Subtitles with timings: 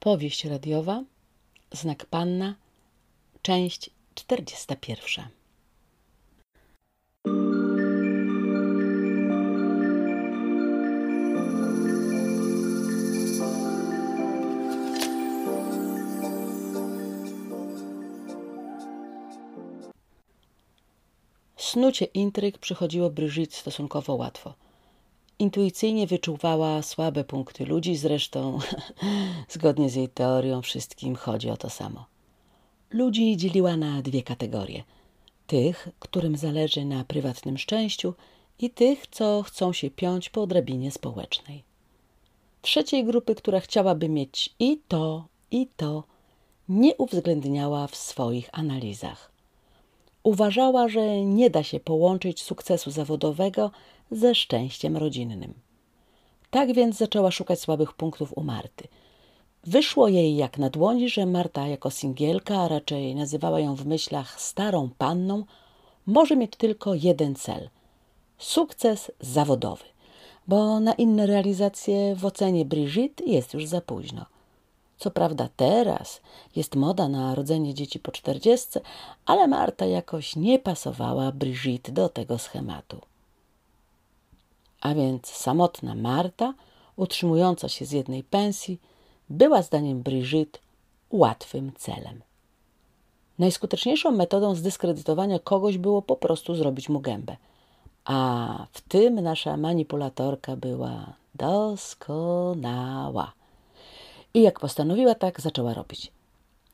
[0.00, 1.04] Opowieść radiowa,
[1.72, 2.54] znak panna,
[3.42, 5.24] część 41.
[21.56, 24.54] Snucie intryg przychodziło Brigitte stosunkowo łatwo–
[25.38, 28.58] Intuicyjnie wyczuwała słabe punkty ludzi, zresztą
[29.48, 32.06] zgodnie z jej teorią wszystkim chodzi o to samo.
[32.90, 34.84] Ludzi dzieliła na dwie kategorie:
[35.46, 38.14] tych, którym zależy na prywatnym szczęściu,
[38.58, 41.62] i tych, co chcą się piąć po drabinie społecznej.
[42.62, 46.04] Trzeciej grupy, która chciałaby mieć i to, i to,
[46.68, 49.32] nie uwzględniała w swoich analizach.
[50.28, 53.70] Uważała, że nie da się połączyć sukcesu zawodowego
[54.10, 55.54] ze szczęściem rodzinnym.
[56.50, 58.88] Tak więc zaczęła szukać słabych punktów u Marty.
[59.64, 64.40] Wyszło jej jak na dłoni, że Marta jako singielka, a raczej nazywała ją w myślach
[64.40, 65.44] starą panną,
[66.06, 67.70] może mieć tylko jeden cel
[68.38, 69.84] sukces zawodowy,
[70.48, 74.26] bo na inne realizacje w ocenie Brigitte jest już za późno.
[74.98, 76.20] Co prawda teraz
[76.56, 78.80] jest moda na rodzenie dzieci po czterdziestce,
[79.26, 83.00] ale Marta jakoś nie pasowała Brigitte do tego schematu.
[84.80, 86.54] A więc samotna Marta,
[86.96, 88.80] utrzymująca się z jednej pensji,
[89.30, 90.58] była zdaniem Brigitte
[91.10, 92.20] łatwym celem.
[93.38, 97.36] Najskuteczniejszą metodą zdyskredytowania kogoś było po prostu zrobić mu gębę.
[98.04, 103.37] A w tym nasza manipulatorka była doskonała.
[104.34, 106.12] I jak postanowiła, tak zaczęła robić.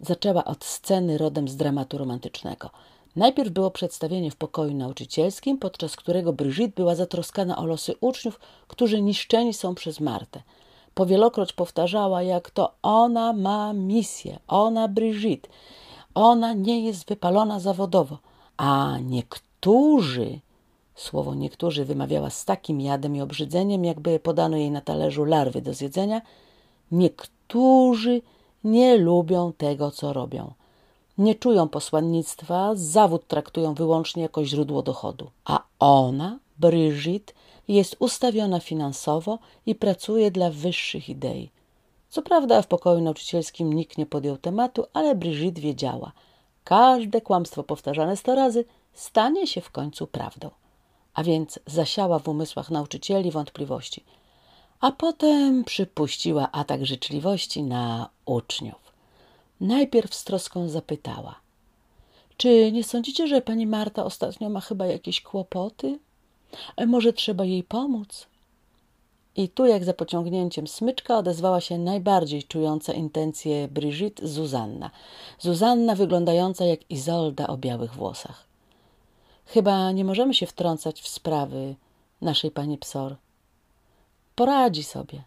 [0.00, 2.70] Zaczęła od sceny rodem z dramatu romantycznego–
[3.16, 9.02] Najpierw było przedstawienie w pokoju nauczycielskim, podczas którego Brigitte była zatroskana o losy uczniów, którzy
[9.02, 10.42] niszczeni są przez Martę.
[10.94, 15.48] Powielokroć powtarzała, jak to ona ma misję, ona Brigitte,
[16.14, 18.18] ona nie jest wypalona zawodowo,
[18.56, 20.40] a niektórzy,
[20.94, 25.74] słowo niektórzy wymawiała z takim jadem i obrzydzeniem, jakby podano jej na talerzu larwy do
[25.74, 26.22] zjedzenia,
[26.92, 27.33] niektórzy
[28.64, 30.52] nie lubią tego, co robią
[31.18, 35.30] nie czują posłannictwa, zawód traktują wyłącznie jako źródło dochodu.
[35.44, 37.32] A ona, Brigitte,
[37.68, 41.50] jest ustawiona finansowo i pracuje dla wyższych idei.
[42.08, 46.12] Co prawda w pokoju nauczycielskim nikt nie podjął tematu, ale Brigitte wiedziała.
[46.64, 50.50] Każde kłamstwo powtarzane sto razy stanie się w końcu prawdą.
[51.14, 54.04] A więc zasiała w umysłach nauczycieli wątpliwości.
[54.84, 58.92] A potem przypuściła atak życzliwości na uczniów.
[59.60, 61.34] Najpierw z troską zapytała:
[62.36, 65.98] Czy nie sądzicie, że pani Marta ostatnio ma chyba jakieś kłopoty?
[66.76, 68.26] E, może trzeba jej pomóc?
[69.36, 74.90] I tu, jak za pociągnięciem smyczka, odezwała się najbardziej czująca intencje Brigitte Zuzanna.
[75.38, 78.44] Zuzanna wyglądająca jak Izolda o białych włosach.
[79.46, 81.74] Chyba nie możemy się wtrącać w sprawy
[82.20, 83.16] naszej pani Psor.
[84.34, 85.22] Poradzi sobie.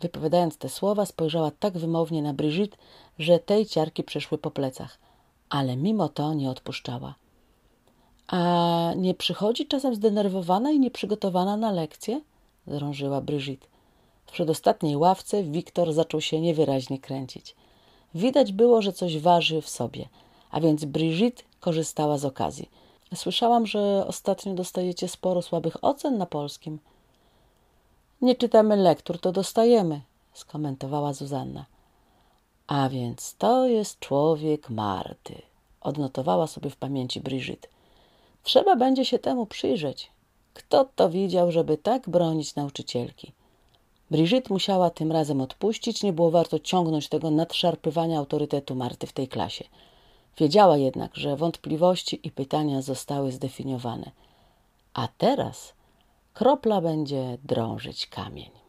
[0.00, 2.76] Wypowiadając te słowa, spojrzała tak wymownie na Brigitte,
[3.18, 4.98] że tej ciarki przeszły po plecach,
[5.50, 7.14] ale mimo to nie odpuszczała.
[8.26, 12.20] A nie przychodzi czasem zdenerwowana i nieprzygotowana na lekcję?
[12.66, 13.66] zrążyła Brigitte.
[14.26, 17.56] W przedostatniej ławce Wiktor zaczął się niewyraźnie kręcić.
[18.14, 20.08] Widać było, że coś waży w sobie,
[20.50, 22.70] a więc Brigitte korzystała z okazji.
[23.14, 26.78] Słyszałam, że ostatnio dostajecie sporo słabych ocen na polskim.
[28.22, 30.00] Nie czytamy lektur, to dostajemy,
[30.32, 31.64] skomentowała Zuzanna.
[32.66, 35.42] A więc to jest człowiek Marty,
[35.80, 37.68] odnotowała sobie w pamięci Brigitte.
[38.42, 40.10] Trzeba będzie się temu przyjrzeć.
[40.54, 43.32] Kto to widział, żeby tak bronić nauczycielki?
[44.10, 49.28] Brigitte musiała tym razem odpuścić, nie było warto ciągnąć tego nadszarpywania autorytetu Marty w tej
[49.28, 49.64] klasie.
[50.38, 54.10] Wiedziała jednak, że wątpliwości i pytania zostały zdefiniowane.
[54.94, 55.72] A teraz
[56.32, 58.59] kropla będzie drążyć kamień.